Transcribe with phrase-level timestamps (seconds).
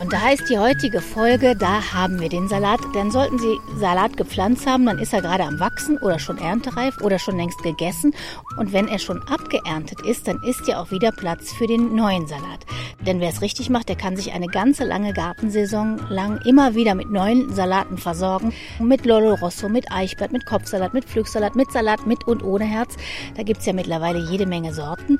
[0.00, 2.80] Und da heißt die heutige Folge, da haben wir den Salat.
[2.94, 7.02] Dann sollten Sie Salat gepflanzt haben, dann ist er gerade am Wachsen oder schon erntereif
[7.02, 8.14] oder schon längst gegessen.
[8.56, 12.26] Und wenn er schon abgeerntet ist, dann ist ja auch wieder Platz für den neuen
[12.26, 12.64] Salat.
[13.06, 16.94] Denn wer es richtig macht, der kann sich eine ganze lange Gartensaison lang immer wieder
[16.94, 18.54] mit neuen Salaten versorgen.
[18.78, 22.96] Mit Lolo Rosso, mit Eichblatt, mit Kopfsalat, mit Pflücksalat, mit Salat mit und ohne Herz.
[23.36, 25.18] Da gibt's ja mittlerweile jede Menge Sorten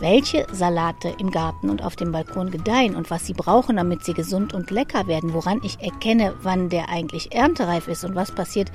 [0.00, 4.14] welche Salate im Garten und auf dem Balkon gedeihen und was sie brauchen, damit sie
[4.20, 8.70] gesund und lecker werden, woran ich erkenne, wann der eigentlich erntereif ist und was passiert,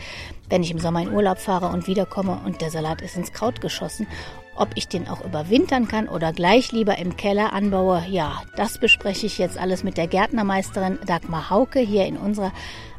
[0.50, 3.62] wenn ich im Sommer in Urlaub fahre und wiederkomme und der Salat ist ins Kraut
[3.62, 4.08] geschossen.
[4.56, 9.28] Ob ich den auch überwintern kann oder gleich lieber im Keller anbaue, ja, das bespreche
[9.28, 12.52] ich jetzt alles mit der Gärtnermeisterin Dagmar Hauke hier in unserer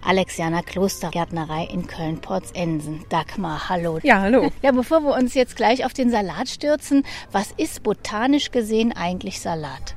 [0.04, 3.04] Alexianer Klostergärtnerei in Köln-Porzensen.
[3.08, 3.98] Dagmar, hallo.
[4.04, 4.52] Ja, hallo.
[4.62, 9.40] Ja, bevor wir uns jetzt gleich auf den Salat stürzen, was ist botanisch gesehen eigentlich
[9.40, 9.96] Salat?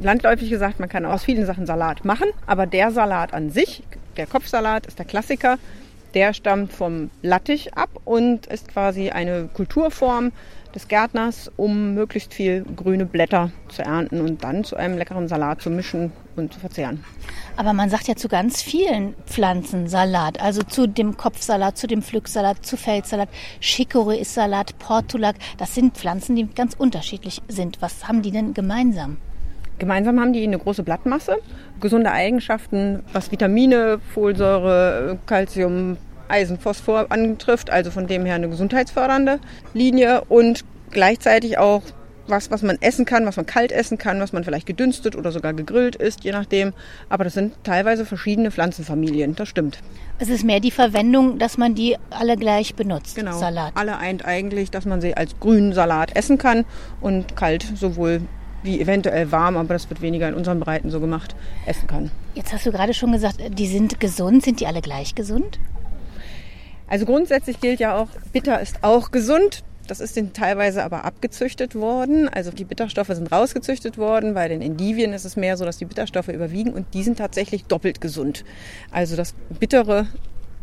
[0.00, 3.82] Landläufig gesagt, man kann aus vielen Sachen Salat machen, aber der Salat an sich,
[4.16, 5.58] der Kopfsalat, ist der Klassiker.
[6.14, 10.30] Der stammt vom Lattich ab und ist quasi eine Kulturform,
[10.74, 15.62] des Gärtners, um möglichst viel grüne Blätter zu ernten und dann zu einem leckeren Salat
[15.62, 17.04] zu mischen und zu verzehren.
[17.56, 22.02] Aber man sagt ja zu ganz vielen Pflanzen Salat, also zu dem Kopfsalat, zu dem
[22.02, 23.28] Pflücksalat, zu Feldsalat,
[23.60, 27.80] Chicorée ist Salat, Portulak, das sind Pflanzen, die ganz unterschiedlich sind.
[27.80, 29.18] Was haben die denn gemeinsam?
[29.78, 31.38] Gemeinsam haben die eine große Blattmasse,
[31.80, 35.96] gesunde Eigenschaften, was Vitamine, Folsäure, Calcium,
[36.28, 39.40] Eisen, Phosphor antrifft, also von dem her eine gesundheitsfördernde
[39.74, 41.82] Linie und gleichzeitig auch
[42.26, 45.32] was, was man essen kann, was man kalt essen kann, was man vielleicht gedünstet oder
[45.32, 46.72] sogar gegrillt isst, je nachdem.
[47.08, 49.80] Aber das sind teilweise verschiedene Pflanzenfamilien, das stimmt.
[50.18, 53.16] Es ist mehr die Verwendung, dass man die alle gleich benutzt.
[53.16, 53.38] Genau.
[53.38, 53.72] Salat.
[53.74, 56.64] Alle eint eigentlich, dass man sie als grünen Salat essen kann
[57.00, 58.22] und kalt sowohl
[58.64, 62.10] wie eventuell warm, aber das wird weniger in unseren Breiten so gemacht, essen kann.
[62.34, 64.42] Jetzt hast du gerade schon gesagt, die sind gesund.
[64.42, 65.60] Sind die alle gleich gesund?
[66.88, 69.62] Also grundsätzlich gilt ja auch, bitter ist auch gesund.
[69.86, 72.28] Das ist den teilweise aber abgezüchtet worden.
[72.28, 74.32] Also die Bitterstoffe sind rausgezüchtet worden.
[74.32, 77.64] Bei den Endivien ist es mehr so, dass die Bitterstoffe überwiegen und die sind tatsächlich
[77.64, 78.44] doppelt gesund.
[78.90, 80.06] Also das Bittere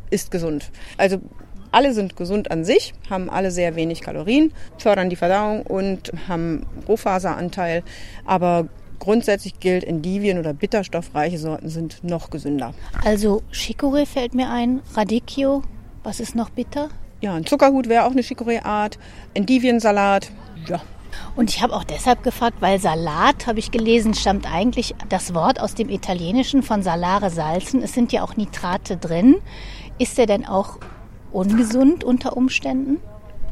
[0.10, 0.72] ist gesund.
[0.98, 1.22] Also
[1.72, 6.66] alle sind gesund an sich, haben alle sehr wenig Kalorien, fördern die Verdauung und haben
[6.88, 7.84] Rohfaseranteil.
[8.26, 8.68] Aber
[9.00, 12.74] grundsätzlich gilt, Endivien oder bitterstoffreiche Sorten sind noch gesünder.
[13.04, 15.64] Also Chicorée fällt mir ein, Radicchio,
[16.04, 16.90] was ist noch bitter?
[17.22, 18.98] Ja, ein Zuckerhut wäre auch eine Chicorée-Art.
[19.34, 20.32] Endiviensalat,
[20.68, 20.82] ja.
[21.36, 25.60] Und ich habe auch deshalb gefragt, weil Salat, habe ich gelesen, stammt eigentlich das Wort
[25.60, 27.84] aus dem Italienischen von salare salzen.
[27.84, 29.36] Es sind ja auch Nitrate drin.
[29.98, 30.80] Ist der denn auch
[31.34, 32.98] ungesund unter Umständen?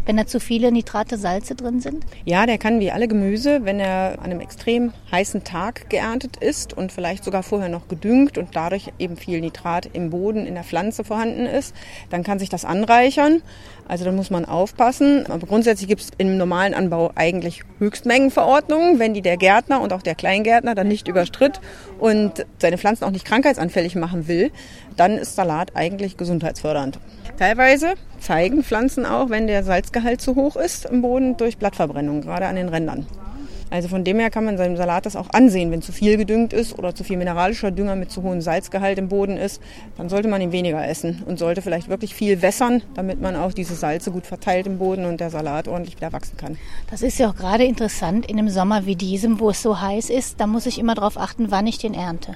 [0.09, 2.03] wenn da zu viele Nitrate, Salze drin sind?
[2.25, 6.75] Ja, der kann wie alle Gemüse, wenn er an einem extrem heißen Tag geerntet ist
[6.75, 10.63] und vielleicht sogar vorher noch gedüngt und dadurch eben viel Nitrat im Boden, in der
[10.63, 11.75] Pflanze vorhanden ist,
[12.09, 13.43] dann kann sich das anreichern.
[13.87, 15.27] Also da muss man aufpassen.
[15.27, 18.97] Aber grundsätzlich gibt es im normalen Anbau eigentlich Höchstmengenverordnungen.
[18.97, 21.61] Wenn die der Gärtner und auch der Kleingärtner dann nicht überstritt
[21.99, 24.49] und seine Pflanzen auch nicht krankheitsanfällig machen will,
[24.95, 26.99] dann ist Salat eigentlich gesundheitsfördernd.
[27.39, 32.47] Teilweise zeigen Pflanzen auch, wenn der Salzgehalt zu hoch ist im Boden durch Blattverbrennung, gerade
[32.47, 33.07] an den Rändern.
[33.69, 35.71] Also von dem her kann man seinem Salat das auch ansehen.
[35.71, 39.07] Wenn zu viel gedüngt ist oder zu viel mineralischer Dünger mit zu hohem Salzgehalt im
[39.07, 39.61] Boden ist,
[39.95, 43.53] dann sollte man ihn weniger essen und sollte vielleicht wirklich viel wässern, damit man auch
[43.53, 46.57] diese Salze gut verteilt im Boden und der Salat ordentlich wieder wachsen kann.
[46.91, 50.09] Das ist ja auch gerade interessant in einem Sommer wie diesem, wo es so heiß
[50.09, 50.41] ist.
[50.41, 52.35] Da muss ich immer darauf achten, wann ich den ernte.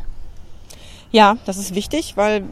[1.11, 2.43] Ja, das ist wichtig, weil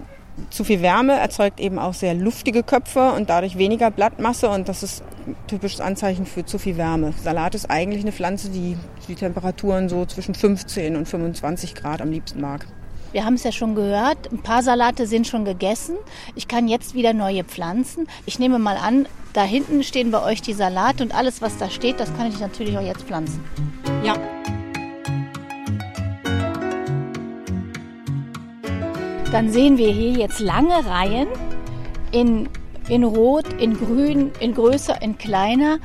[0.50, 4.84] zu viel Wärme erzeugt eben auch sehr luftige Köpfe und dadurch weniger Blattmasse und das
[4.84, 7.14] ist ein typisches Anzeichen für zu viel Wärme.
[7.24, 12.12] Salat ist eigentlich eine Pflanze, die die Temperaturen so zwischen 15 und 25 Grad am
[12.12, 12.66] liebsten mag.
[13.12, 15.98] Wir haben es ja schon gehört, ein paar Salate sind schon gegessen.
[16.36, 18.08] Ich kann jetzt wieder neue pflanzen.
[18.26, 21.70] Ich nehme mal an, da hinten stehen bei euch die Salate und alles, was da
[21.70, 23.44] steht, das kann ich natürlich auch jetzt pflanzen.
[24.04, 24.16] Ja.
[29.32, 31.30] Dann sehen wir hier jetzt lange Reihen
[32.12, 32.50] in,
[32.90, 35.78] in Rot, in Grün, in größer, in kleiner.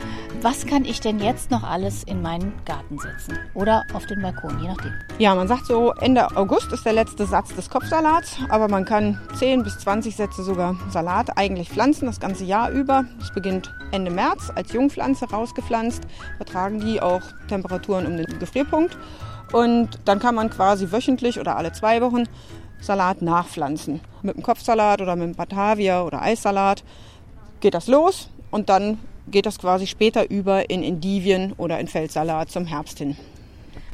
[0.42, 3.38] Was kann ich denn jetzt noch alles in meinen Garten setzen?
[3.54, 4.92] Oder auf den Balkon, je nachdem.
[5.18, 9.16] Ja, man sagt so, Ende August ist der letzte Satz des Kopfsalats, aber man kann
[9.38, 13.04] 10 bis 20 Sätze sogar Salat eigentlich pflanzen, das ganze Jahr über.
[13.20, 16.02] Es beginnt Ende März als Jungpflanze rausgepflanzt,
[16.36, 18.98] vertragen die auch Temperaturen um den Gefrierpunkt.
[19.52, 22.24] Und dann kann man quasi wöchentlich oder alle zwei Wochen
[22.80, 24.00] Salat nachpflanzen.
[24.22, 26.84] Mit dem Kopfsalat oder mit dem Batavia oder Eissalat
[27.60, 32.50] geht das los und dann geht das quasi später über in Endivien oder in Feldsalat
[32.50, 33.16] zum Herbst hin.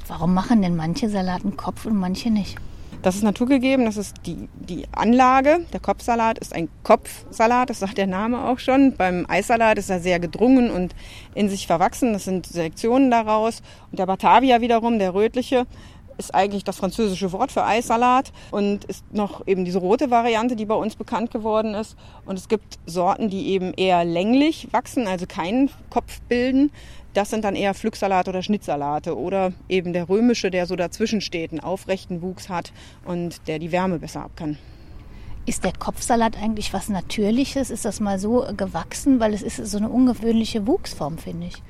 [0.08, 2.58] Warum machen denn manche Salaten Kopf und manche nicht?
[3.02, 5.67] Das ist naturgegeben, das ist die, die Anlage.
[5.73, 8.94] Der Kopfsalat ist ein Kopfsalat, das sagt der Name auch schon.
[8.96, 10.94] Beim Eissalat ist er sehr gedrungen und
[11.34, 12.12] in sich verwachsen.
[12.12, 13.61] Das sind Selektionen daraus.
[13.90, 15.67] Und der Batavia wiederum, der rötliche,
[16.23, 20.65] ist eigentlich das französische Wort für Eissalat und ist noch eben diese rote Variante, die
[20.65, 21.97] bei uns bekannt geworden ist.
[22.25, 26.71] Und es gibt Sorten, die eben eher länglich wachsen, also keinen Kopf bilden.
[27.15, 31.51] Das sind dann eher Pflücksalate oder Schnittsalate oder eben der römische, der so dazwischen steht,
[31.51, 32.73] einen aufrechten Wuchs hat
[33.05, 34.57] und der die Wärme besser ab kann.
[35.45, 37.71] Ist der Kopfsalat eigentlich was Natürliches?
[37.71, 39.19] Ist das mal so gewachsen?
[39.19, 41.63] Weil es ist so eine ungewöhnliche Wuchsform, finde ich.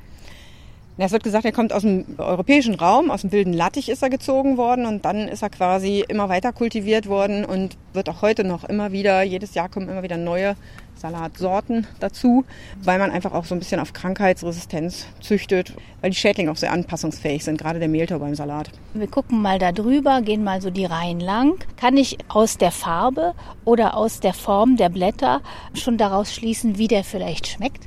[0.99, 4.11] Es wird gesagt, er kommt aus dem europäischen Raum, aus dem wilden Lattich ist er
[4.11, 8.45] gezogen worden und dann ist er quasi immer weiter kultiviert worden und wird auch heute
[8.45, 10.55] noch immer wieder, jedes Jahr kommen immer wieder neue
[10.95, 12.45] Salatsorten dazu,
[12.83, 16.73] weil man einfach auch so ein bisschen auf Krankheitsresistenz züchtet, weil die Schädlinge auch sehr
[16.73, 18.71] anpassungsfähig sind, gerade der Mehltau beim Salat.
[18.93, 21.65] Wir gucken mal da drüber, gehen mal so die Reihen lang.
[21.77, 23.35] Kann ich aus der Farbe
[23.65, 25.41] oder aus der Form der Blätter
[25.75, 27.85] schon daraus schließen, wie der vielleicht schmeckt?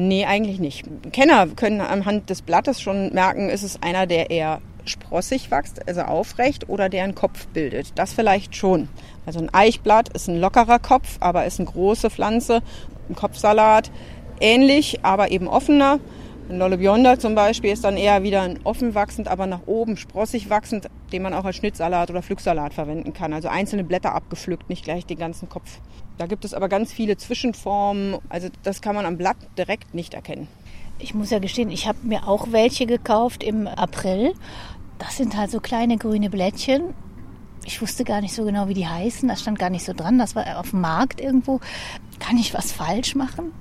[0.00, 0.86] Nee, eigentlich nicht.
[1.10, 6.02] Kenner können anhand des Blattes schon merken, ist es einer, der eher sprossig wächst, also
[6.02, 7.98] aufrecht, oder der einen Kopf bildet.
[7.98, 8.88] Das vielleicht schon.
[9.26, 12.62] Also ein Eichblatt ist ein lockerer Kopf, aber ist eine große Pflanze.
[13.08, 13.90] Ein Kopfsalat
[14.40, 15.98] ähnlich, aber eben offener.
[16.48, 20.48] Ein Lollebionda zum Beispiel ist dann eher wieder ein offen wachsend, aber nach oben sprossig
[20.48, 23.32] wachsend, den man auch als Schnittsalat oder Pflücksalat verwenden kann.
[23.32, 25.80] Also einzelne Blätter abgepflückt, nicht gleich den ganzen Kopf.
[26.18, 28.18] Da gibt es aber ganz viele Zwischenformen.
[28.28, 30.48] Also das kann man am Blatt direkt nicht erkennen.
[30.98, 34.34] Ich muss ja gestehen, ich habe mir auch welche gekauft im April.
[34.98, 36.92] Das sind halt so kleine grüne Blättchen.
[37.64, 39.28] Ich wusste gar nicht so genau, wie die heißen.
[39.28, 40.18] Das stand gar nicht so dran.
[40.18, 41.60] Das war auf dem Markt irgendwo.
[42.18, 43.52] Kann ich was falsch machen?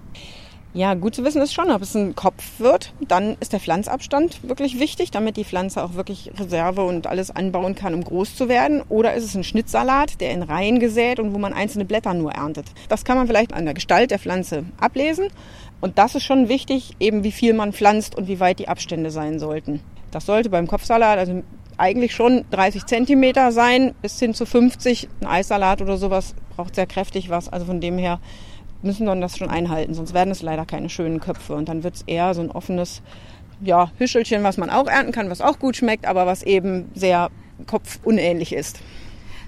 [0.77, 2.93] Ja, gut zu wissen ist schon, ob es ein Kopf wird.
[3.07, 7.73] Dann ist der Pflanzabstand wirklich wichtig, damit die Pflanze auch wirklich Reserve und alles anbauen
[7.73, 8.83] kann, um groß zu werden.
[8.87, 12.33] Oder ist es ein Schnittsalat, der in Reihen gesät und wo man einzelne Blätter nur
[12.33, 12.67] erntet.
[12.89, 15.29] Das kann man vielleicht an der Gestalt der Pflanze ablesen.
[15.81, 19.09] Und das ist schon wichtig, eben wie viel man pflanzt und wie weit die Abstände
[19.09, 19.79] sein sollten.
[20.11, 21.41] Das sollte beim Kopfsalat also
[21.77, 25.09] eigentlich schon 30 Zentimeter sein, bis hin zu 50.
[25.21, 27.49] Ein Eissalat oder sowas braucht sehr kräftig was.
[27.49, 28.19] Also von dem her
[28.81, 31.55] müssen dann das schon einhalten, sonst werden es leider keine schönen Köpfe.
[31.55, 33.01] Und dann wird es eher so ein offenes
[33.61, 37.29] ja, Hüschelchen, was man auch ernten kann, was auch gut schmeckt, aber was eben sehr
[37.65, 38.79] kopfunähnlich ist.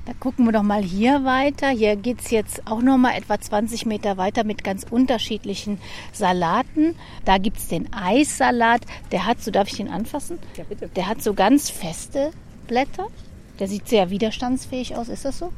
[0.05, 1.69] Da gucken wir doch mal hier weiter.
[1.69, 5.79] Hier geht es jetzt auch noch mal etwa 20 Meter weiter mit ganz unterschiedlichen
[6.13, 6.95] Salaten.
[7.25, 8.81] Da gibt es den Eissalat.
[9.11, 10.39] Der hat so, darf ich den anfassen?
[10.57, 10.87] Ja, bitte.
[10.87, 12.31] Der hat so ganz feste
[12.67, 13.05] Blätter.
[13.59, 15.09] Der sieht sehr widerstandsfähig aus.
[15.09, 15.51] Ist das so?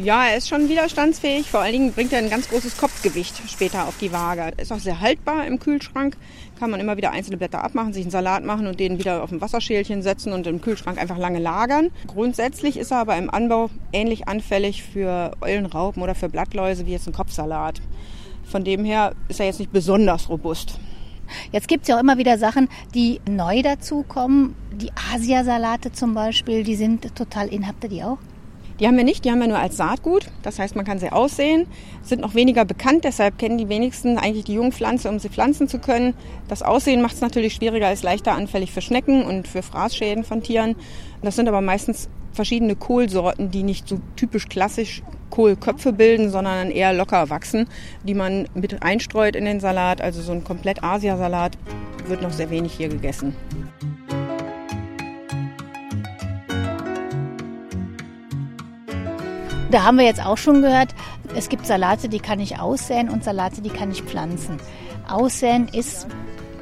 [0.00, 1.50] Ja, er ist schon widerstandsfähig.
[1.50, 4.52] Vor allen Dingen bringt er ein ganz großes Kopfgewicht später auf die Waage.
[4.56, 6.16] Ist auch sehr haltbar im Kühlschrank.
[6.56, 9.32] Kann man immer wieder einzelne Blätter abmachen, sich einen Salat machen und den wieder auf
[9.32, 11.90] ein Wasserschälchen setzen und im Kühlschrank einfach lange lagern.
[12.06, 17.08] Grundsätzlich ist er aber im Anbau ähnlich anfällig für Eulenraupen oder für Blattläuse wie jetzt
[17.08, 17.80] ein Kopfsalat.
[18.44, 20.78] Von dem her ist er jetzt nicht besonders robust.
[21.50, 24.54] Jetzt gibt es ja auch immer wieder Sachen, die neu dazukommen.
[24.70, 27.66] Die Asiasalate zum Beispiel, die sind total in.
[27.66, 28.18] Habt ihr die auch?
[28.80, 30.26] Die haben wir nicht, die haben wir nur als Saatgut.
[30.42, 31.66] Das heißt, man kann sie aussehen,
[32.02, 35.78] sind noch weniger bekannt, deshalb kennen die wenigsten eigentlich die Jungpflanze, um sie pflanzen zu
[35.78, 36.14] können.
[36.46, 40.42] Das Aussehen macht es natürlich schwieriger, ist leichter anfällig für Schnecken und für Fraßschäden von
[40.42, 40.76] Tieren.
[41.22, 46.92] Das sind aber meistens verschiedene Kohlsorten, die nicht so typisch klassisch Kohlköpfe bilden, sondern eher
[46.92, 47.66] locker wachsen,
[48.04, 50.00] die man mit einstreut in den Salat.
[50.00, 51.58] Also so ein komplett Asiasalat
[52.06, 53.34] wird noch sehr wenig hier gegessen.
[59.70, 60.94] Da haben wir jetzt auch schon gehört,
[61.36, 64.56] es gibt Salate, die kann ich aussäen und Salate, die kann ich pflanzen.
[65.06, 66.06] Aussäen ist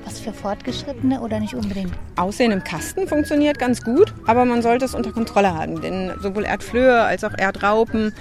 [0.04, 1.92] was für Fortgeschrittene oder nicht unbedingt?
[2.16, 5.80] Aussehen im Kasten funktioniert ganz gut, aber man sollte es unter Kontrolle haben.
[5.80, 8.12] Denn sowohl Erdflöhe als auch Erdraupen,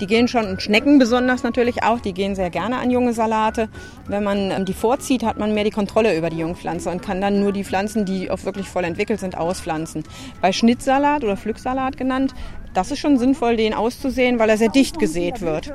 [0.00, 3.68] die gehen schon, und Schnecken besonders natürlich auch, die gehen sehr gerne an junge Salate.
[4.06, 7.20] Wenn man ähm, die vorzieht, hat man mehr die Kontrolle über die Jungpflanze und kann
[7.20, 10.02] dann nur die Pflanzen, die auch wirklich voll entwickelt sind, auspflanzen.
[10.40, 12.34] Bei Schnittsalat oder Pflücksalat genannt,
[12.74, 15.72] das ist schon sinnvoll, den auszusehen, weil er sehr dicht gesät wird.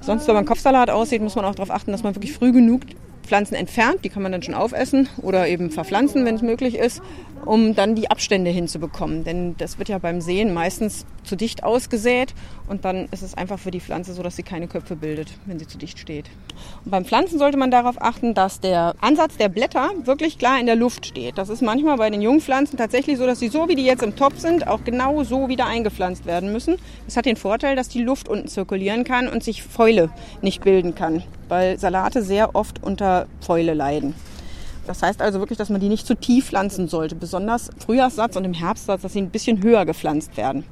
[0.00, 2.82] Sonst, wenn man Kopfsalat aussieht, muss man auch darauf achten, dass man wirklich früh genug
[3.22, 7.00] Pflanzen entfernt, die kann man dann schon aufessen oder eben verpflanzen, wenn es möglich ist,
[7.44, 9.24] um dann die Abstände hinzubekommen.
[9.24, 12.34] Denn das wird ja beim Sehen meistens zu dicht ausgesät
[12.68, 15.58] und dann ist es einfach für die Pflanze so, dass sie keine Köpfe bildet, wenn
[15.58, 16.26] sie zu dicht steht.
[16.84, 20.66] Und beim Pflanzen sollte man darauf achten, dass der Ansatz der Blätter wirklich klar in
[20.66, 21.38] der Luft steht.
[21.38, 24.16] Das ist manchmal bei den Jungpflanzen tatsächlich so, dass sie so wie die jetzt im
[24.16, 26.76] Topf sind, auch genau so wieder eingepflanzt werden müssen.
[27.06, 30.10] Das hat den Vorteil, dass die Luft unten zirkulieren kann und sich Fäule
[30.40, 31.22] nicht bilden kann
[31.52, 34.14] weil Salate sehr oft unter Fäule leiden.
[34.86, 38.44] Das heißt also wirklich, dass man die nicht zu tief pflanzen sollte, besonders Frühjahrssatz und
[38.44, 40.64] im Herbstsatz, dass sie ein bisschen höher gepflanzt werden.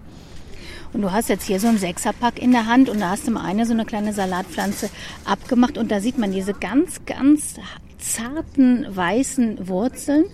[0.95, 3.31] Und du hast jetzt hier so ein Sechserpack in der Hand und da hast du
[3.31, 4.89] mal eine so eine kleine Salatpflanze
[5.27, 7.57] abgemacht und da sieht man diese ganz, ganz
[7.99, 10.25] zarten weißen Wurzeln.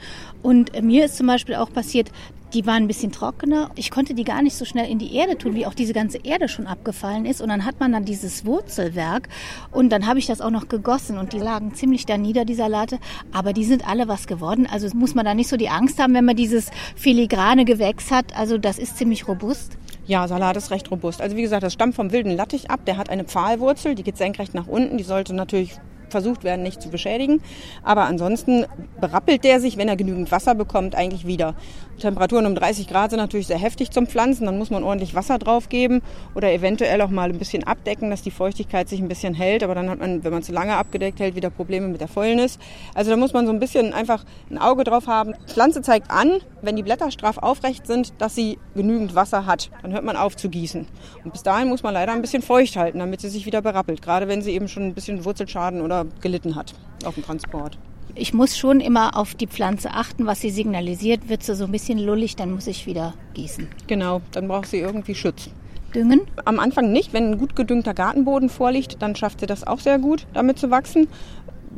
[0.45, 2.13] Und mir ist zum Beispiel auch passiert,
[2.55, 3.71] die waren ein bisschen trockener.
[3.75, 6.19] Ich konnte die gar nicht so schnell in die Erde tun, wie auch diese ganze
[6.19, 7.41] Erde schon abgefallen ist.
[7.41, 9.29] Und dann hat man dann dieses Wurzelwerk
[9.73, 12.55] und dann habe ich das auch noch gegossen und die lagen ziemlich da nieder, die
[12.55, 12.99] Salate.
[13.33, 14.67] Aber die sind alle was geworden.
[14.71, 18.37] Also muss man da nicht so die Angst haben, wenn man dieses filigrane Gewächs hat.
[18.37, 19.77] Also das ist ziemlich robust.
[20.07, 21.21] Ja, Salat ist recht robust.
[21.21, 22.81] Also wie gesagt, das stammt vom wilden Lattich ab.
[22.87, 24.99] Der hat eine Pfahlwurzel, die geht senkrecht nach unten.
[24.99, 27.41] Die sollte natürlich versucht werden, nicht zu beschädigen.
[27.83, 28.67] Aber ansonsten
[29.01, 31.55] berappelt der sich, wenn er genügend Wasser bekommt, eigentlich wieder.
[31.99, 34.47] Temperaturen um 30 Grad sind natürlich sehr heftig zum Pflanzen.
[34.47, 36.03] Dann muss man ordentlich Wasser drauf geben
[36.35, 39.63] oder eventuell auch mal ein bisschen abdecken, dass die Feuchtigkeit sich ein bisschen hält.
[39.63, 42.59] Aber dann hat man, wenn man zu lange abgedeckt hält, wieder Probleme mit der Fäulnis.
[42.95, 45.35] Also da muss man so ein bisschen einfach ein Auge drauf haben.
[45.49, 49.71] Die Pflanze zeigt an, wenn die Blätter straff aufrecht sind, dass sie genügend Wasser hat.
[49.83, 50.87] Dann hört man auf zu gießen.
[51.25, 54.03] Und bis dahin muss man leider ein bisschen feucht halten, damit sie sich wieder berappelt.
[54.03, 56.75] Gerade wenn sie eben schon ein bisschen Wurzelschaden oder gelitten hat
[57.05, 57.79] auf dem Transport.
[58.15, 61.29] Ich muss schon immer auf die Pflanze achten, was sie signalisiert.
[61.29, 63.69] Wird sie so ein bisschen lullig, dann muss ich wieder gießen.
[63.87, 65.51] Genau, dann braucht sie irgendwie Schutz.
[65.95, 66.23] Düngen?
[66.45, 67.13] Am Anfang nicht.
[67.13, 70.71] Wenn ein gut gedüngter Gartenboden vorliegt, dann schafft sie das auch sehr gut, damit zu
[70.71, 71.09] wachsen.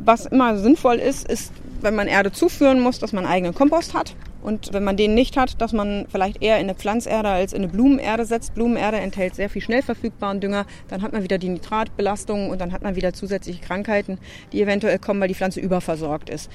[0.04, 4.14] Was immer sinnvoll ist, ist, wenn man Erde zuführen muss, dass man eigenen Kompost hat.
[4.42, 7.62] Und wenn man den nicht hat, dass man vielleicht eher in eine Pflanzerde als in
[7.62, 8.54] eine Blumenerde setzt.
[8.54, 10.66] Blumenerde enthält sehr viel schnell verfügbaren Dünger.
[10.88, 14.18] Dann hat man wieder die Nitratbelastung und dann hat man wieder zusätzliche Krankheiten,
[14.52, 16.50] die eventuell kommen, weil die Pflanze überversorgt ist.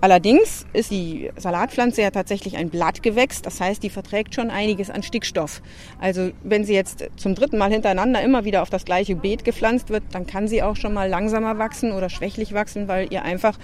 [0.00, 5.02] Allerdings ist die Salatpflanze ja tatsächlich ein Blattgewächs, das heißt, die verträgt schon einiges an
[5.02, 5.60] Stickstoff.
[5.98, 9.90] Also wenn sie jetzt zum dritten Mal hintereinander immer wieder auf das gleiche Beet gepflanzt
[9.90, 13.58] wird, dann kann sie auch schon mal langsamer wachsen oder schwächlich wachsen, weil ihr einfach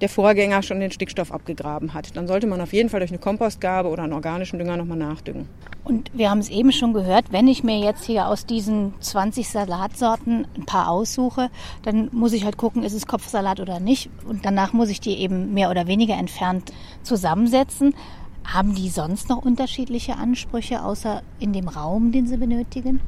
[0.00, 2.16] der Vorgänger schon den Stickstoff abgegraben hat.
[2.16, 5.48] Dann sollte man auf jeden Fall durch eine Kompostgabe oder einen organischen Dünger nochmal nachdüngen.
[5.84, 9.48] Und wir haben es eben schon gehört, wenn ich mir jetzt hier aus diesen 20
[9.48, 11.50] Salatsorten ein paar aussuche,
[11.82, 14.08] dann muss ich halt gucken, ist es Kopfsalat oder nicht.
[14.26, 16.72] Und danach muss ich die eben mehr oder weniger entfernt
[17.02, 17.94] zusammensetzen.
[18.44, 23.00] Haben die sonst noch unterschiedliche Ansprüche, außer in dem Raum, den sie benötigen?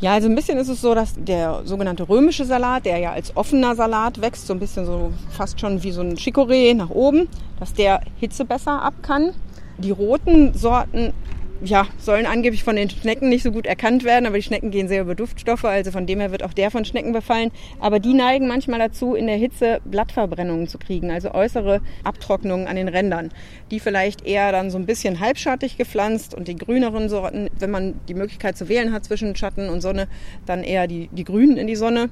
[0.00, 3.36] Ja, also ein bisschen ist es so, dass der sogenannte römische Salat, der ja als
[3.36, 7.28] offener Salat wächst, so ein bisschen so fast schon wie so ein Chicorée nach oben,
[7.58, 9.32] dass der Hitze besser ab kann.
[9.78, 11.12] Die roten Sorten
[11.60, 14.86] ja, sollen angeblich von den Schnecken nicht so gut erkannt werden, aber die Schnecken gehen
[14.86, 17.50] sehr über Duftstoffe, also von dem her wird auch der von Schnecken befallen.
[17.80, 22.76] Aber die neigen manchmal dazu, in der Hitze Blattverbrennungen zu kriegen, also äußere Abtrocknungen an
[22.76, 23.30] den Rändern.
[23.70, 27.94] Die vielleicht eher dann so ein bisschen halbschattig gepflanzt und die grüneren Sorten, wenn man
[28.08, 30.06] die Möglichkeit zu wählen hat zwischen Schatten und Sonne,
[30.46, 32.10] dann eher die, die grünen in die Sonne.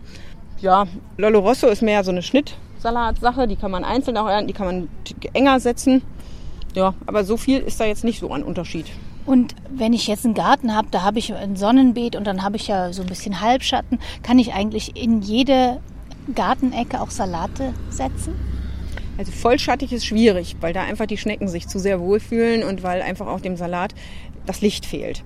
[0.60, 0.86] Ja,
[1.18, 4.66] Lollo Rosso ist mehr so eine Schnittsalatsache, die kann man einzeln auch ernten, die kann
[4.66, 4.88] man
[5.34, 6.02] enger setzen.
[6.74, 8.86] Ja, aber so viel ist da jetzt nicht so ein Unterschied.
[9.26, 12.56] Und wenn ich jetzt einen Garten habe, da habe ich ein Sonnenbeet und dann habe
[12.56, 15.80] ich ja so ein bisschen Halbschatten, kann ich eigentlich in jede
[16.34, 18.34] Gartenecke auch Salate setzen?
[19.18, 23.02] Also vollschattig ist schwierig, weil da einfach die Schnecken sich zu sehr wohlfühlen und weil
[23.02, 23.94] einfach auch dem Salat
[24.46, 25.24] das Licht fehlt.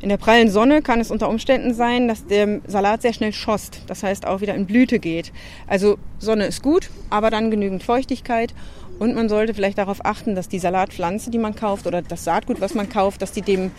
[0.00, 3.82] In der prallen Sonne kann es unter Umständen sein, dass der Salat sehr schnell schost,
[3.86, 5.32] das heißt auch wieder in Blüte geht.
[5.66, 8.54] Also Sonne ist gut, aber dann genügend Feuchtigkeit
[8.98, 12.60] und man sollte vielleicht darauf achten, dass die Salatpflanze, die man kauft oder das Saatgut,
[12.60, 13.70] was man kauft, dass die dem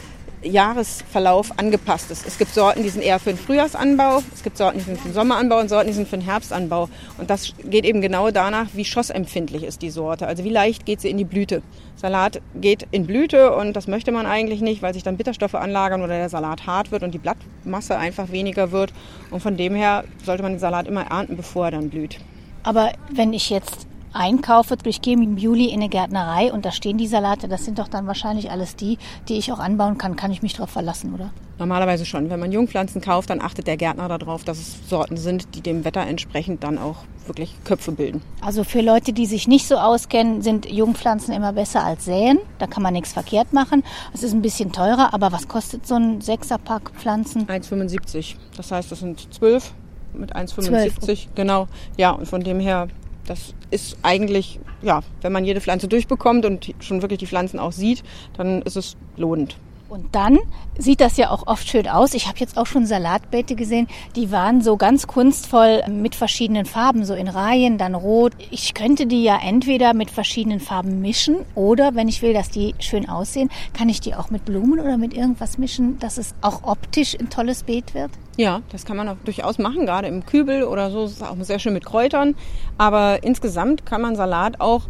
[0.45, 2.25] Jahresverlauf angepasst ist.
[2.25, 5.09] Es gibt Sorten, die sind eher für den Frühjahrsanbau, es gibt Sorten, die sind für
[5.09, 6.89] den Sommeranbau und Sorten, die sind für den Herbstanbau.
[7.17, 10.27] Und das geht eben genau danach, wie schossempfindlich ist die Sorte.
[10.27, 11.61] Also wie leicht geht sie in die Blüte.
[11.95, 16.01] Salat geht in Blüte und das möchte man eigentlich nicht, weil sich dann Bitterstoffe anlagern
[16.01, 18.93] oder der Salat hart wird und die Blattmasse einfach weniger wird.
[19.31, 22.19] Und von dem her sollte man den Salat immer ernten, bevor er dann blüht.
[22.63, 26.97] Aber wenn ich jetzt einkaufe, ich gehe im Juli in eine Gärtnerei und da stehen
[26.97, 30.15] die Salate, das sind doch dann wahrscheinlich alles die, die ich auch anbauen kann.
[30.15, 31.31] Kann ich mich darauf verlassen, oder?
[31.57, 32.29] Normalerweise schon.
[32.29, 35.85] Wenn man Jungpflanzen kauft, dann achtet der Gärtner darauf, dass es Sorten sind, die dem
[35.85, 38.21] Wetter entsprechend dann auch wirklich Köpfe bilden.
[38.41, 42.39] Also für Leute, die sich nicht so auskennen, sind Jungpflanzen immer besser als Säen.
[42.59, 43.83] Da kann man nichts verkehrt machen.
[44.13, 47.47] Es ist ein bisschen teurer, aber was kostet so ein Sechserpack Pflanzen?
[47.47, 48.35] 1,75.
[48.57, 49.73] Das heißt, das sind zwölf
[50.13, 51.27] mit 1,75.
[51.35, 51.67] Genau.
[51.97, 52.87] Ja, und von dem her
[53.25, 57.71] das ist eigentlich, ja, wenn man jede Pflanze durchbekommt und schon wirklich die Pflanzen auch
[57.71, 58.03] sieht,
[58.37, 59.57] dann ist es lohnend.
[59.87, 60.39] Und dann
[60.77, 62.13] sieht das ja auch oft schön aus.
[62.13, 67.05] Ich habe jetzt auch schon Salatbeete gesehen, die waren so ganz kunstvoll mit verschiedenen Farben,
[67.05, 68.33] so in Reihen, dann rot.
[68.51, 72.73] Ich könnte die ja entweder mit verschiedenen Farben mischen oder, wenn ich will, dass die
[72.79, 76.63] schön aussehen, kann ich die auch mit Blumen oder mit irgendwas mischen, dass es auch
[76.63, 78.11] optisch ein tolles Beet wird.
[78.37, 81.03] Ja, das kann man auch durchaus machen, gerade im Kübel oder so.
[81.03, 82.35] Das ist auch sehr schön mit Kräutern.
[82.77, 84.83] Aber insgesamt kann man Salat auch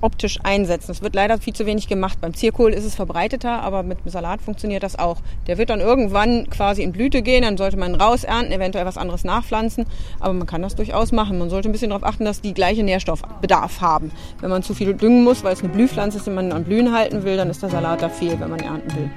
[0.00, 0.88] optisch einsetzen.
[0.88, 2.20] Das wird leider viel zu wenig gemacht.
[2.20, 5.18] Beim Zierkohl ist es verbreiteter, aber mit dem Salat funktioniert das auch.
[5.46, 9.24] Der wird dann irgendwann quasi in Blüte gehen, dann sollte man rausernten, eventuell was anderes
[9.24, 9.86] nachpflanzen,
[10.18, 11.38] aber man kann das durchaus machen.
[11.38, 14.10] Man sollte ein bisschen darauf achten, dass die gleiche Nährstoffbedarf haben.
[14.40, 16.92] Wenn man zu viel düngen muss, weil es eine Blühpflanze ist, die man an Blühen
[16.92, 19.10] halten will, dann ist der Salat da fehl, wenn man ernten will.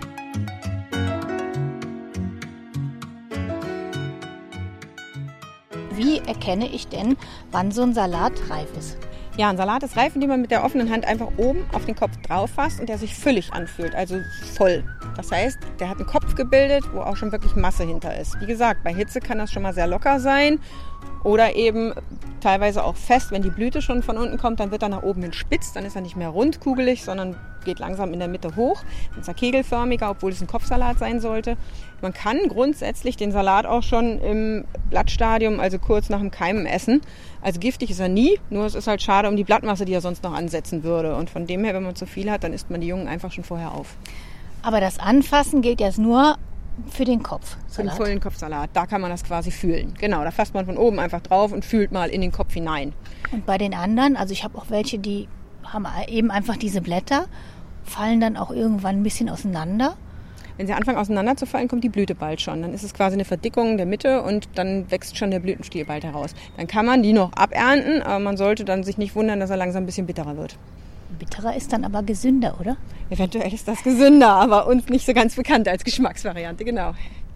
[5.96, 7.16] Wie erkenne ich denn,
[7.52, 8.98] wann so ein Salat reif ist?
[9.36, 11.96] Ja, ein Salat ist reif, indem man mit der offenen Hand einfach oben auf den
[11.96, 14.20] Kopf drauf fasst und der sich füllig anfühlt, also
[14.56, 14.84] voll.
[15.16, 18.40] Das heißt, der hat einen Kopf gebildet, wo auch schon wirklich Masse hinter ist.
[18.40, 20.60] Wie gesagt, bei Hitze kann das schon mal sehr locker sein
[21.24, 21.94] oder eben
[22.42, 23.32] teilweise auch fest.
[23.32, 25.86] Wenn die Blüte schon von unten kommt, dann wird er nach oben hin spitz, dann
[25.86, 28.84] ist er nicht mehr rundkugelig, sondern geht langsam in der Mitte hoch.
[29.12, 31.56] Dann ist er kegelförmiger, obwohl es ein Kopfsalat sein sollte.
[32.02, 37.02] Man kann grundsätzlich den Salat auch schon im Blattstadium, also kurz nach dem Keimen, essen.
[37.42, 40.02] Also giftig ist er nie, nur es ist halt schade um die Blattmasse, die er
[40.02, 41.16] sonst noch ansetzen würde.
[41.16, 43.32] Und von dem her, wenn man zu viel hat, dann isst man die Jungen einfach
[43.32, 43.96] schon vorher auf.
[44.62, 46.38] Aber das Anfassen gilt jetzt nur
[46.90, 47.58] für den Kopf.
[47.70, 48.72] Für den vollen Kopfsalat.
[48.74, 49.94] Da kann man das quasi fühlen.
[50.00, 52.94] Genau, da fasst man von oben einfach drauf und fühlt mal in den Kopf hinein.
[53.32, 55.28] Und bei den anderen, also ich habe auch welche, die
[55.64, 57.26] haben eben einfach diese Blätter,
[57.84, 59.96] fallen dann auch irgendwann ein bisschen auseinander.
[60.58, 62.62] Wenn sie anfangen auseinanderzufallen, kommt die Blüte bald schon.
[62.62, 66.04] Dann ist es quasi eine Verdickung der Mitte und dann wächst schon der Blütenstiel bald
[66.04, 66.36] heraus.
[66.58, 69.58] Dann kann man die noch abernten, aber man sollte dann sich nicht wundern, dass er
[69.58, 70.58] langsam ein bisschen bitterer wird.
[71.24, 72.76] Bitterer ist dann aber gesünder, oder?
[73.10, 76.94] Eventuell ist das gesünder, aber uns nicht so ganz bekannt als Geschmacksvariante, genau.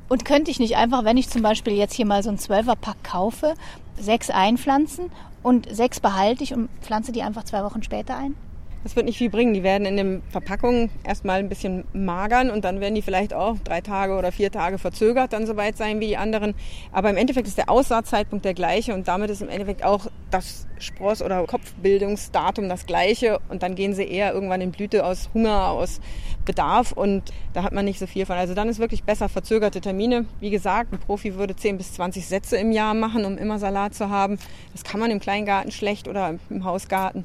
[0.09, 3.03] Und könnte ich nicht einfach, wenn ich zum Beispiel jetzt hier mal so ein Zwölferpack
[3.03, 3.53] kaufe,
[3.97, 5.11] sechs einpflanzen
[5.43, 8.35] und sechs behalte ich und pflanze die einfach zwei Wochen später ein?
[8.83, 9.53] Das wird nicht viel bringen.
[9.53, 13.57] Die werden in den Verpackungen erstmal ein bisschen magern und dann werden die vielleicht auch
[13.63, 16.53] drei Tage oder vier Tage verzögert dann soweit sein wie die anderen.
[16.91, 20.67] Aber im Endeffekt ist der Aussaatzeitpunkt der gleiche und damit ist im Endeffekt auch das
[20.79, 25.69] Spross- oder Kopfbildungsdatum das gleiche und dann gehen sie eher irgendwann in Blüte aus Hunger,
[25.69, 25.99] aus
[26.45, 28.37] Bedarf und da hat man nicht so viel von.
[28.37, 30.25] Also dann ist wirklich besser verzögerte Termine.
[30.39, 33.93] Wie gesagt, ein Profi würde 10 bis 20 Sätze im Jahr machen, um immer Salat
[33.93, 34.39] zu haben.
[34.71, 37.23] Das kann man im Kleingarten schlecht oder im Hausgarten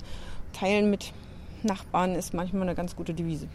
[0.52, 1.12] teilen mit
[1.64, 3.48] Nachbarn ist manchmal eine ganz gute Devise.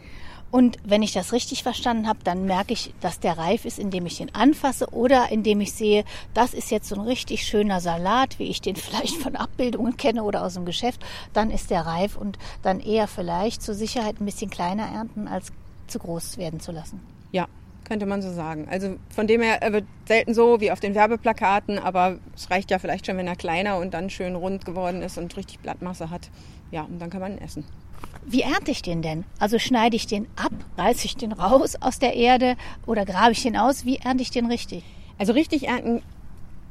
[0.50, 4.06] Und wenn ich das richtig verstanden habe, dann merke ich, dass der reif ist, indem
[4.06, 8.38] ich ihn anfasse oder indem ich sehe, das ist jetzt so ein richtig schöner Salat,
[8.38, 11.04] wie ich den vielleicht von Abbildungen kenne oder aus dem Geschäft.
[11.34, 15.52] Dann ist der reif und dann eher vielleicht zur Sicherheit ein bisschen kleiner ernten, als
[15.86, 17.00] zu groß werden zu lassen.
[17.32, 17.46] Ja,
[17.84, 18.68] könnte man so sagen.
[18.70, 22.70] Also von dem her, er wird selten so wie auf den Werbeplakaten, aber es reicht
[22.70, 26.10] ja vielleicht schon, wenn er kleiner und dann schön rund geworden ist und richtig Blattmasse
[26.10, 26.30] hat.
[26.70, 27.64] Ja, und dann kann man ihn essen.
[28.24, 29.24] Wie ernte ich den denn?
[29.38, 32.56] Also schneide ich den ab, reiße ich den raus aus der Erde
[32.86, 33.84] oder grabe ich den aus?
[33.84, 34.84] Wie ernte ich den richtig?
[35.18, 36.02] Also richtig ernten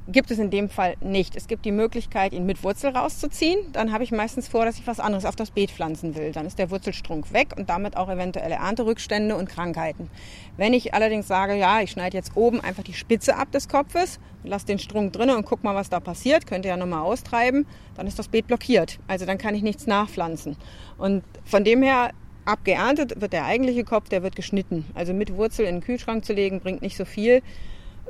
[0.07, 1.35] gibt es in dem Fall nicht.
[1.35, 3.71] Es gibt die Möglichkeit, ihn mit Wurzel rauszuziehen.
[3.73, 6.31] Dann habe ich meistens vor, dass ich was anderes auf das Beet pflanzen will.
[6.31, 10.09] Dann ist der Wurzelstrunk weg und damit auch eventuelle Ernterückstände und Krankheiten.
[10.55, 14.19] Wenn ich allerdings sage, ja, ich schneide jetzt oben einfach die Spitze ab des Kopfes,
[14.43, 17.65] lasse den Strunk drinnen und guck mal, was da passiert, könnt ihr ja nochmal austreiben,
[17.95, 18.99] dann ist das Beet blockiert.
[19.07, 20.55] Also dann kann ich nichts nachpflanzen.
[20.97, 22.11] Und von dem her
[22.45, 24.85] abgeerntet wird der eigentliche Kopf, der wird geschnitten.
[24.93, 27.41] Also mit Wurzel in den Kühlschrank zu legen, bringt nicht so viel.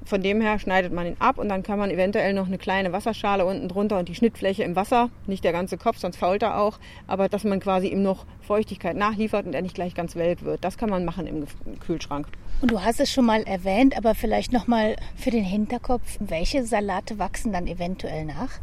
[0.05, 2.93] Von dem her schneidet man ihn ab und dann kann man eventuell noch eine kleine
[2.93, 6.59] Wasserschale unten drunter und die Schnittfläche im Wasser, nicht der ganze Kopf, sonst fault er
[6.59, 10.43] auch, aber dass man quasi ihm noch Feuchtigkeit nachliefert und er nicht gleich ganz welk
[10.43, 10.63] wird.
[10.63, 11.45] Das kann man machen im
[11.79, 12.27] Kühlschrank.
[12.61, 16.63] Und du hast es schon mal erwähnt, aber vielleicht noch mal für den Hinterkopf, welche
[16.63, 18.59] Salate wachsen dann eventuell nach?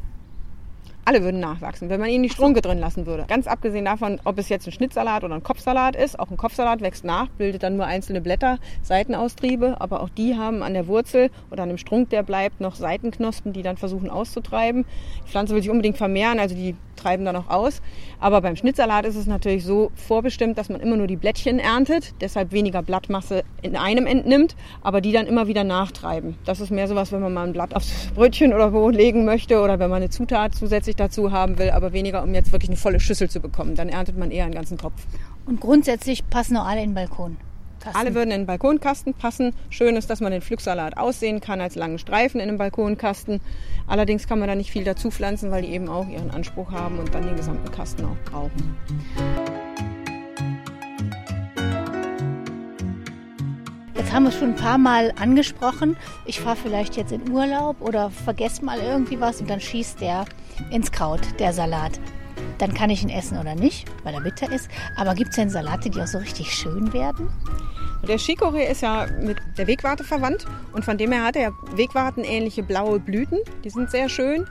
[1.04, 3.24] Alle würden nachwachsen, wenn man ihnen die Strunke drin lassen würde.
[3.28, 6.18] Ganz abgesehen davon, ob es jetzt ein Schnittsalat oder ein Kopfsalat ist.
[6.18, 9.80] Auch ein Kopfsalat wächst nach, bildet dann nur einzelne Blätter, Seitenaustriebe.
[9.80, 13.52] Aber auch die haben an der Wurzel oder an dem Strunk, der bleibt, noch Seitenknospen,
[13.52, 14.84] die dann versuchen auszutreiben.
[15.26, 17.82] Die Pflanze will sich unbedingt vermehren, also die treiben dann auch aus.
[18.20, 22.14] Aber beim Schnittsalat ist es natürlich so vorbestimmt, dass man immer nur die Blättchen erntet,
[22.20, 26.36] deshalb weniger Blattmasse in einem entnimmt, aber die dann immer wieder nachtreiben.
[26.44, 29.60] Das ist mehr sowas, wenn man mal ein Blatt aufs Brötchen oder wo legen möchte
[29.60, 32.78] oder wenn man eine Zutat zusätzlich dazu haben will, aber weniger, um jetzt wirklich eine
[32.78, 33.74] volle Schüssel zu bekommen.
[33.74, 35.06] Dann erntet man eher einen ganzen Topf.
[35.46, 37.36] Und grundsätzlich passen auch alle in den Balkon.
[37.84, 37.98] Kasten.
[37.98, 39.52] Alle würden in den Balkonkasten passen.
[39.68, 43.40] Schön ist, dass man den Pflücksalat aussehen kann als langen Streifen in einem Balkonkasten.
[43.86, 46.98] Allerdings kann man da nicht viel dazu pflanzen, weil die eben auch ihren Anspruch haben
[46.98, 48.76] und dann den gesamten Kasten auch brauchen.
[53.94, 55.98] Jetzt haben wir es schon ein paar Mal angesprochen.
[56.24, 60.24] Ich fahre vielleicht jetzt in Urlaub oder vergesse mal irgendwie was und dann schießt der
[60.70, 62.00] ins Kraut, der Salat.
[62.58, 64.70] Dann kann ich ihn essen oder nicht, weil er bitter ist.
[64.96, 67.28] Aber gibt es denn Salate, die auch so richtig schön werden?
[68.08, 72.62] Der Chicorée ist ja mit der Wegwarte verwandt und von dem her hat er Wegwartenähnliche
[72.62, 73.38] blaue Blüten.
[73.64, 74.46] Die sind sehr schön.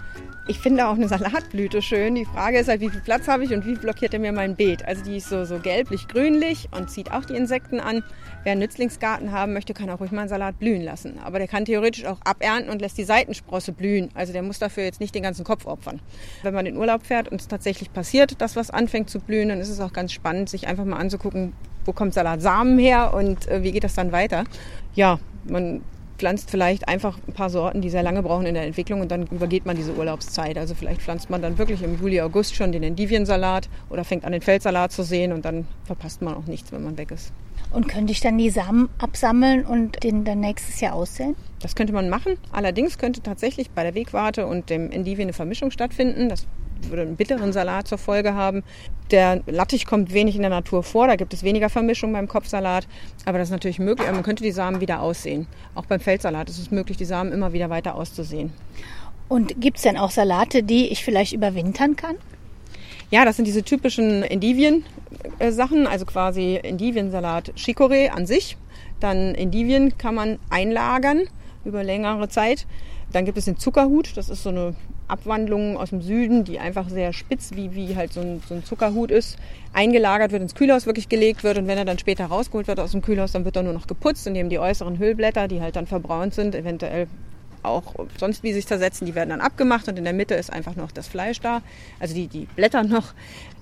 [0.47, 2.15] Ich finde auch eine Salatblüte schön.
[2.15, 4.55] Die Frage ist halt, wie viel Platz habe ich und wie blockiert er mir mein
[4.55, 4.83] Beet?
[4.83, 8.03] Also die ist so, so gelblich-grünlich und zieht auch die Insekten an.
[8.41, 11.19] Wer einen Nützlingsgarten haben möchte, kann auch ruhig mal einen Salat blühen lassen.
[11.23, 14.09] Aber der kann theoretisch auch abernten und lässt die Seitensprosse blühen.
[14.15, 16.01] Also der muss dafür jetzt nicht den ganzen Kopf opfern.
[16.41, 19.59] Wenn man in Urlaub fährt und es tatsächlich passiert, dass was anfängt zu blühen, dann
[19.59, 21.53] ist es auch ganz spannend, sich einfach mal anzugucken,
[21.85, 24.43] wo kommt Salatsamen her und äh, wie geht das dann weiter.
[24.95, 25.81] Ja, man
[26.17, 29.27] pflanzt vielleicht einfach ein paar Sorten, die sehr lange brauchen in der Entwicklung und dann
[29.27, 30.57] übergeht man diese Urlaubszeit.
[30.57, 34.31] Also vielleicht pflanzt man dann wirklich im Juli, August schon den Endiviensalat oder fängt an
[34.31, 37.33] den Feldsalat zu sehen und dann verpasst man auch nichts, wenn man weg ist.
[37.71, 41.35] Und könnte ich dann die Samen absammeln und den dann nächstes Jahr aussehen?
[41.59, 42.37] Das könnte man machen.
[42.51, 46.29] Allerdings könnte tatsächlich bei der Wegwarte und dem Endivien eine Vermischung stattfinden.
[46.29, 46.45] Das
[46.89, 48.63] würde einen bitteren Salat zur Folge haben.
[49.11, 52.87] Der Lattich kommt wenig in der Natur vor, da gibt es weniger Vermischung beim Kopfsalat,
[53.25, 54.09] aber das ist natürlich möglich.
[54.11, 55.47] Man könnte die Samen wieder aussehen.
[55.75, 58.53] Auch beim Feldsalat ist es möglich, die Samen immer wieder weiter auszusehen.
[59.29, 62.15] Und gibt es denn auch Salate, die ich vielleicht überwintern kann?
[63.11, 68.57] Ja, das sind diese typischen Endivien-Sachen, also quasi Endiviensalat Chicorée an sich.
[68.99, 71.23] Dann Endivien kann man einlagern
[71.65, 72.65] über längere Zeit.
[73.11, 74.75] Dann gibt es den Zuckerhut, das ist so eine
[75.07, 78.63] Abwandlungen aus dem Süden, die einfach sehr spitz, wie, wie halt so ein, so ein
[78.63, 79.37] Zuckerhut ist,
[79.73, 81.57] eingelagert wird, ins Kühlhaus wirklich gelegt wird.
[81.57, 83.87] Und wenn er dann später rausgeholt wird aus dem Kühlhaus, dann wird er nur noch
[83.87, 87.07] geputzt und eben die äußeren Hüllblätter, die halt dann verbraunt sind, eventuell
[87.63, 90.75] auch sonst wie sich zersetzen, die werden dann abgemacht und in der Mitte ist einfach
[90.75, 91.61] noch das Fleisch da,
[91.99, 93.13] also die, die Blätter noch.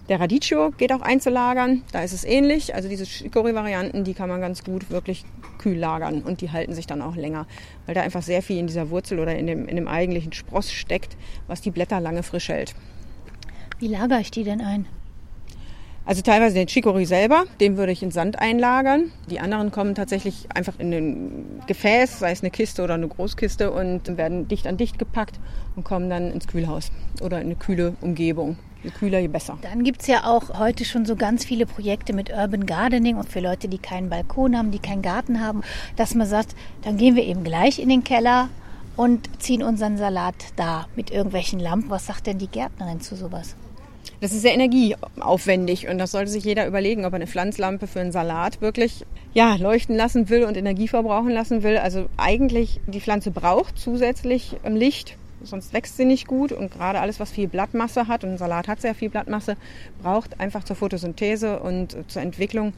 [0.10, 2.76] Der Radicchio geht auch einzulagern, da ist es ähnlich.
[2.76, 5.24] Also diese Chicorée-Varianten, die kann man ganz gut wirklich
[5.58, 7.46] kühl lagern und die halten sich dann auch länger,
[7.86, 10.72] weil da einfach sehr viel in dieser Wurzel oder in dem, in dem eigentlichen Spross
[10.72, 11.16] steckt,
[11.48, 12.76] was die Blätter lange frisch hält.
[13.80, 14.86] Wie lagere ich die denn ein?
[16.04, 19.12] Also teilweise den Chicorée selber, den würde ich in Sand einlagern.
[19.30, 23.72] Die anderen kommen tatsächlich einfach in ein Gefäß, sei es eine Kiste oder eine Großkiste
[23.72, 25.40] und werden dicht an dicht gepackt
[25.76, 28.58] und kommen dann ins Kühlhaus oder in eine kühle Umgebung.
[28.84, 29.60] Je kühler, je besser.
[29.62, 33.30] Dann gibt es ja auch heute schon so ganz viele Projekte mit Urban Gardening und
[33.30, 35.62] für Leute, die keinen Balkon haben, die keinen Garten haben,
[35.98, 38.50] dass man sagt, dann gehen wir eben gleich in den Keller
[38.98, 41.92] und ziehen unseren Salat da mit irgendwelchen Lampen.
[41.92, 43.56] Was sagt denn die Gärtnerin zu sowas?
[44.20, 48.02] Das ist sehr energieaufwendig und das sollte sich jeder überlegen, ob er eine Pflanzlampe für
[48.02, 51.78] einen Salat wirklich ja, leuchten lassen will und Energie verbrauchen lassen will.
[51.78, 57.20] Also eigentlich die Pflanze braucht zusätzlich Licht, sonst wächst sie nicht gut und gerade alles,
[57.20, 59.58] was viel Blattmasse hat, und ein Salat hat sehr viel Blattmasse,
[60.02, 62.74] braucht einfach zur Photosynthese und zur Entwicklung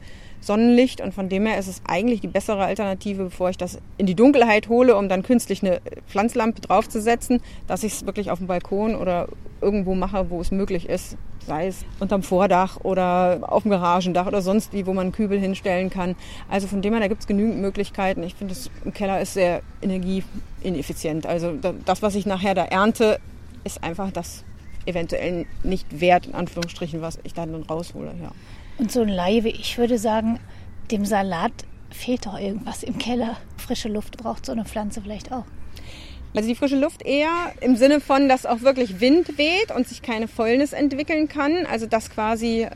[0.46, 4.06] Sonnenlicht und von dem her ist es eigentlich die bessere Alternative, bevor ich das in
[4.06, 8.46] die Dunkelheit hole, um dann künstlich eine Pflanzlampe draufzusetzen, dass ich es wirklich auf dem
[8.46, 9.28] Balkon oder
[9.60, 14.42] irgendwo mache, wo es möglich ist, sei es unterm Vordach oder auf dem Garagendach oder
[14.42, 16.16] sonst wie, wo man einen Kübel hinstellen kann.
[16.48, 18.22] Also von dem her, da gibt es genügend Möglichkeiten.
[18.22, 21.26] Ich finde, das im Keller ist sehr energieineffizient.
[21.26, 21.52] Also
[21.84, 23.18] das, was ich nachher da ernte,
[23.64, 24.44] ist einfach das
[24.86, 28.12] eventuell nicht wert, in Anführungsstrichen, was ich dann raushole.
[28.20, 28.30] Ja.
[28.78, 29.08] Und so ein
[29.44, 30.40] wie ich würde sagen,
[30.90, 31.52] dem Salat
[31.90, 33.36] fehlt doch irgendwas im Keller.
[33.56, 35.44] Frische Luft braucht so eine Pflanze vielleicht auch.
[36.34, 40.02] Also die frische Luft eher im Sinne von, dass auch wirklich Wind weht und sich
[40.02, 41.64] keine Fäulnis entwickeln kann.
[41.66, 42.66] Also dass quasi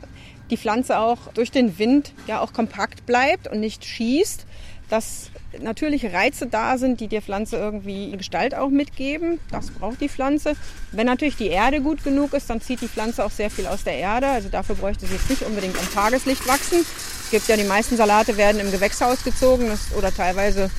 [0.49, 4.45] die Pflanze auch durch den Wind ja auch kompakt bleibt und nicht schießt.
[4.89, 5.29] Dass
[5.61, 9.39] natürliche Reize da sind, die der Pflanze irgendwie Gestalt auch mitgeben.
[9.51, 10.55] Das braucht die Pflanze.
[10.91, 13.83] Wenn natürlich die Erde gut genug ist, dann zieht die Pflanze auch sehr viel aus
[13.83, 14.27] der Erde.
[14.27, 16.79] Also dafür bräuchte sie jetzt nicht unbedingt am Tageslicht wachsen.
[17.23, 20.69] Es gibt ja die meisten Salate werden im Gewächshaus gezogen oder teilweise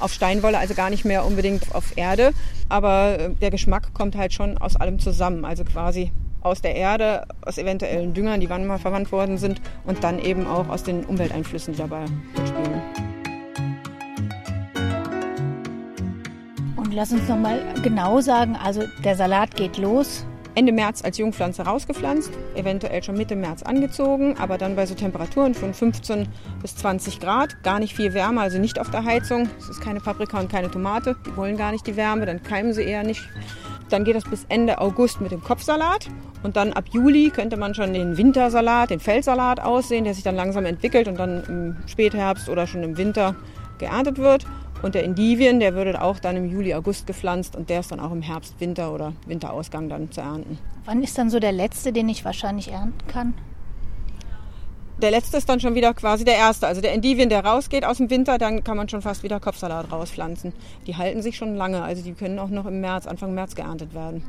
[0.00, 2.32] auf Steinwolle, also gar nicht mehr unbedingt auf Erde.
[2.68, 5.44] Aber äh, der Geschmack kommt halt schon aus allem zusammen.
[5.44, 6.10] Also quasi
[6.42, 10.46] aus der Erde, aus eventuellen Düngern, die wann mal verwandt worden sind und dann eben
[10.46, 12.06] auch aus den Umwelteinflüssen, die dabei
[12.36, 13.09] mitspielen.
[16.90, 20.26] Und lass uns noch mal genau sagen, also der Salat geht los.
[20.56, 25.54] Ende März als Jungpflanze rausgepflanzt, eventuell schon Mitte März angezogen, aber dann bei so Temperaturen
[25.54, 26.26] von 15
[26.60, 29.48] bis 20 Grad, gar nicht viel Wärme, also nicht auf der Heizung.
[29.56, 32.72] Es ist keine Paprika und keine Tomate, die wollen gar nicht die Wärme, dann keimen
[32.72, 33.22] sie eher nicht.
[33.88, 36.08] Dann geht das bis Ende August mit dem Kopfsalat
[36.42, 40.34] und dann ab Juli könnte man schon den Wintersalat, den Feldsalat aussehen, der sich dann
[40.34, 43.36] langsam entwickelt und dann im Spätherbst oder schon im Winter
[43.78, 44.44] geerntet wird.
[44.82, 48.00] Und der Indivien, der würde auch dann im Juli, August gepflanzt und der ist dann
[48.00, 50.58] auch im Herbst, Winter oder Winterausgang dann zu ernten.
[50.86, 53.34] Wann ist dann so der letzte, den ich wahrscheinlich ernten kann?
[55.02, 56.66] Der letzte ist dann schon wieder quasi der erste.
[56.66, 59.90] Also der Endivien, der rausgeht aus dem Winter, dann kann man schon fast wieder Kopfsalat
[59.90, 60.52] rauspflanzen.
[60.86, 63.94] Die halten sich schon lange, also die können auch noch im März, Anfang März geerntet
[63.94, 64.22] werden.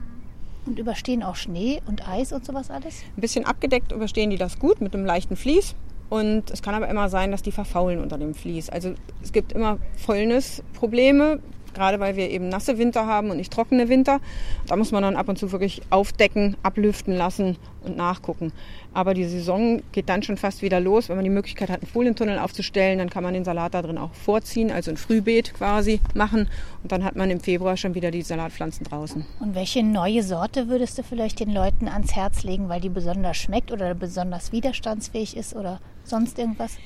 [0.66, 3.02] Und überstehen auch Schnee und Eis und sowas alles?
[3.18, 5.76] Ein bisschen abgedeckt überstehen die das gut mit einem leichten Vlies.
[6.12, 8.70] Und es kann aber immer sein, dass die verfaulen unter dem Vlies.
[8.70, 11.40] Also es gibt immer Fäulnisprobleme
[11.74, 14.20] gerade weil wir eben nasse Winter haben und nicht trockene Winter.
[14.68, 18.52] Da muss man dann ab und zu wirklich aufdecken, ablüften lassen und nachgucken.
[18.94, 21.10] Aber die Saison geht dann schon fast wieder los.
[21.10, 23.98] Wenn man die Möglichkeit hat, einen Folientunnel aufzustellen, dann kann man den Salat da drin
[23.98, 26.48] auch vorziehen, also ein Frühbeet quasi machen.
[26.84, 29.26] Und dann hat man im Februar schon wieder die Salatpflanzen draußen.
[29.40, 33.38] Und welche neue Sorte würdest du vielleicht den Leuten ans Herz legen, weil die besonders
[33.38, 36.78] schmeckt oder besonders widerstandsfähig ist oder sonst irgendwas?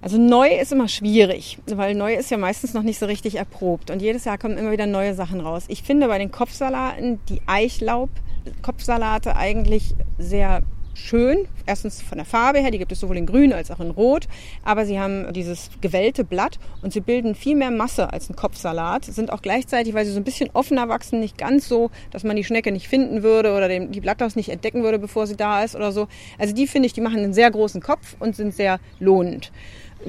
[0.00, 3.90] Also neu ist immer schwierig, weil neu ist ja meistens noch nicht so richtig erprobt
[3.90, 5.64] und jedes Jahr kommen immer wieder neue Sachen raus.
[5.66, 10.62] Ich finde bei den Kopfsalaten die Eichlaub-Kopfsalate eigentlich sehr
[10.98, 11.46] schön.
[11.66, 14.28] Erstens von der Farbe her, die gibt es sowohl in grün als auch in rot,
[14.64, 19.04] aber sie haben dieses gewellte Blatt und sie bilden viel mehr Masse als ein Kopfsalat,
[19.04, 22.36] sind auch gleichzeitig, weil sie so ein bisschen offener wachsen, nicht ganz so, dass man
[22.36, 25.62] die Schnecke nicht finden würde oder den, die Blattlaus nicht entdecken würde, bevor sie da
[25.62, 26.08] ist oder so.
[26.38, 29.50] Also die finde ich, die machen einen sehr großen Kopf und sind sehr lohnend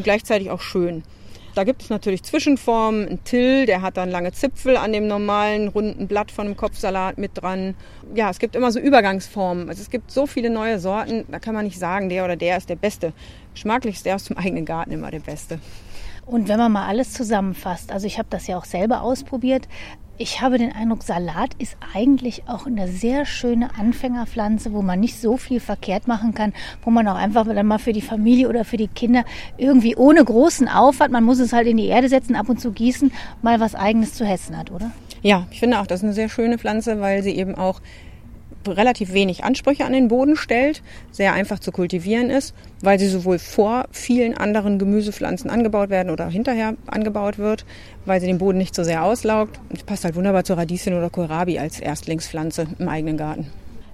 [0.04, 1.04] gleichzeitig auch schön.
[1.60, 3.06] Da gibt es natürlich Zwischenformen.
[3.06, 7.18] Ein Till, der hat dann lange Zipfel an dem normalen runden Blatt von einem Kopfsalat
[7.18, 7.76] mit dran.
[8.16, 9.68] Ja, es gibt immer so Übergangsformen.
[9.68, 12.56] Also es gibt so viele neue Sorten, da kann man nicht sagen, der oder der
[12.56, 13.12] ist der Beste.
[13.54, 15.60] Geschmacklich ist der aus dem eigenen Garten immer der Beste.
[16.26, 19.68] Und wenn man mal alles zusammenfasst, also ich habe das ja auch selber ausprobiert,
[20.20, 25.20] ich habe den Eindruck, Salat ist eigentlich auch eine sehr schöne Anfängerpflanze, wo man nicht
[25.20, 26.54] so viel verkehrt machen kann,
[26.84, 29.24] wo man auch einfach dann mal für die Familie oder für die Kinder
[29.58, 32.72] irgendwie ohne großen Aufwand, man muss es halt in die Erde setzen, ab und zu
[32.72, 34.92] gießen, mal was eigenes zu hessen hat, oder?
[35.22, 37.80] Ja, ich finde auch, das ist eine sehr schöne Pflanze, weil sie eben auch
[38.68, 43.40] relativ wenig Ansprüche an den Boden stellt, sehr einfach zu kultivieren ist, weil sie sowohl
[43.40, 47.66] vor vielen anderen Gemüsepflanzen angebaut werden oder hinterher angebaut wird,
[48.06, 49.60] weil sie den Boden nicht so sehr auslaugt.
[49.70, 53.48] Und passt halt wunderbar zur Radieschen oder Kohlrabi als Erstlingspflanze im eigenen Garten.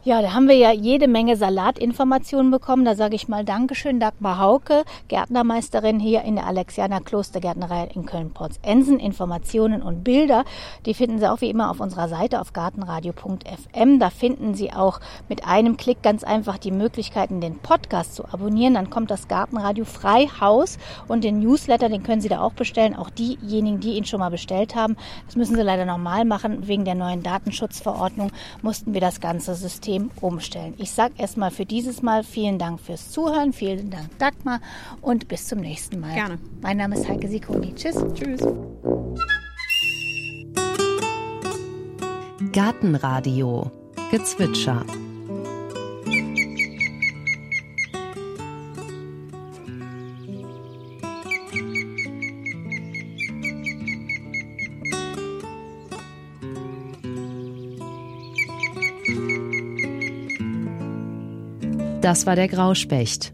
[0.07, 2.85] Ja, da haben wir ja jede Menge Salatinformationen bekommen.
[2.85, 8.99] Da sage ich mal Dankeschön, Dagmar Hauke, Gärtnermeisterin hier in der Alexianer Klostergärtnerei in Köln-Porz-Ensen.
[8.99, 10.45] Informationen und Bilder,
[10.85, 13.97] die finden Sie auch wie immer auf unserer Seite auf gartenradio.fm.
[13.97, 18.75] Da finden Sie auch mit einem Klick ganz einfach die Möglichkeiten, den Podcast zu abonnieren.
[18.75, 22.95] Dann kommt das Gartenradio frei Haus und den Newsletter, den können Sie da auch bestellen.
[22.95, 24.97] Auch diejenigen, die ihn schon mal bestellt haben.
[25.25, 26.67] Das müssen Sie leider nochmal machen.
[26.67, 30.73] Wegen der neuen Datenschutzverordnung mussten wir das ganze System System umstellen.
[30.77, 34.60] Ich sage erstmal für dieses Mal vielen Dank fürs Zuhören, vielen Dank Dagmar
[35.01, 36.13] und bis zum nächsten Mal.
[36.13, 36.39] Gerne.
[36.62, 37.73] Mein Name ist Heike Sikoni.
[37.75, 38.03] Tschüss.
[38.13, 38.41] Tschüss.
[42.51, 43.71] Gartenradio
[44.12, 44.86] Gezwitscher
[62.05, 63.33] Das war der Grauspecht.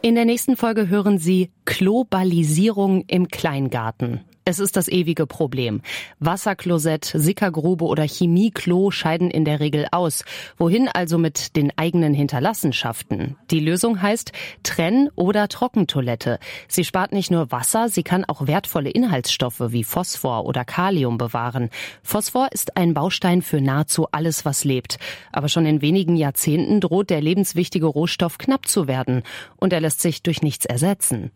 [0.00, 4.24] In der nächsten Folge hören Sie Globalisierung im Kleingarten.
[4.46, 5.80] Es ist das ewige Problem.
[6.18, 10.22] Wasserklosett, Sickergrube oder Chemieklo scheiden in der Regel aus.
[10.58, 13.38] Wohin also mit den eigenen Hinterlassenschaften?
[13.50, 16.38] Die Lösung heißt Trenn- oder Trockentoilette.
[16.68, 21.70] Sie spart nicht nur Wasser, sie kann auch wertvolle Inhaltsstoffe wie Phosphor oder Kalium bewahren.
[22.02, 24.98] Phosphor ist ein Baustein für nahezu alles, was lebt.
[25.32, 29.22] Aber schon in wenigen Jahrzehnten droht der lebenswichtige Rohstoff knapp zu werden.
[29.56, 31.30] Und er lässt sich durch nichts ersetzen.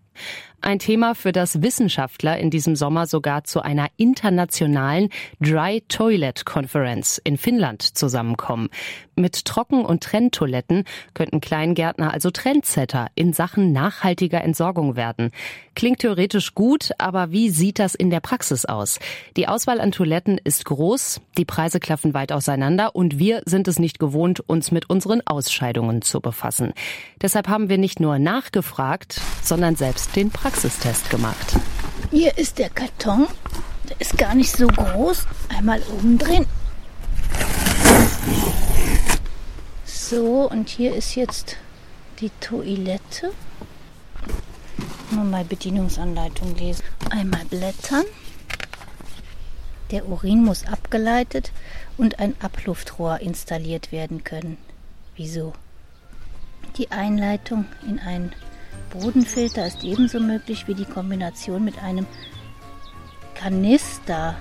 [0.61, 5.09] Ein Thema, für das Wissenschaftler in diesem Sommer sogar zu einer internationalen
[5.41, 8.69] Dry Toilet Conference in Finnland zusammenkommen.
[9.15, 15.31] Mit Trocken- und Trenntoiletten könnten Kleingärtner also Trendsetter in Sachen nachhaltiger Entsorgung werden.
[15.75, 18.99] Klingt theoretisch gut, aber wie sieht das in der Praxis aus?
[19.37, 23.79] Die Auswahl an Toiletten ist groß, die Preise klaffen weit auseinander und wir sind es
[23.79, 26.73] nicht gewohnt, uns mit unseren Ausscheidungen zu befassen.
[27.23, 31.57] Deshalb haben wir nicht nur nachgefragt, sondern selbst den Praxistest gemacht.
[32.11, 33.27] Hier ist der Karton.
[33.87, 35.27] Der ist gar nicht so groß.
[35.51, 36.47] Einmal umdrehen.
[39.85, 41.57] So, und hier ist jetzt
[42.21, 43.33] die Toilette.
[45.11, 46.83] Mal Bedienungsanleitung lesen.
[47.11, 48.05] Einmal blättern.
[49.91, 51.53] Der Urin muss abgeleitet
[51.99, 54.57] und ein Abluftrohr installiert werden können.
[55.15, 55.53] Wieso?
[56.79, 58.33] Die Einleitung in einen
[58.91, 62.07] Bodenfilter ist ebenso möglich wie die Kombination mit einem
[63.35, 64.37] Kanister.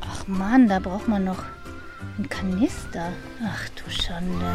[0.00, 1.42] Ach man, da braucht man noch
[2.18, 3.12] Ein Kanister.
[3.44, 4.46] Ach du Schande.